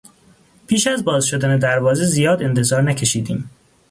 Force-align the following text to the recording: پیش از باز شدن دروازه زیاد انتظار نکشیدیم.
پیش 0.67 0.87
از 0.87 1.03
باز 1.05 1.25
شدن 1.25 1.59
دروازه 1.59 2.05
زیاد 2.05 2.43
انتظار 2.43 2.81
نکشیدیم. 2.81 3.49